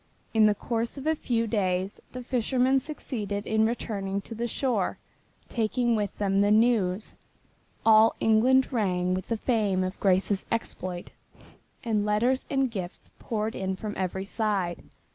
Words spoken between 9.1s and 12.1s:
with the fame of Grace's exploit, and